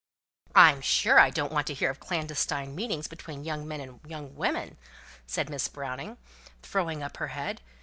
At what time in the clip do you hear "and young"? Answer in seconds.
3.81-4.35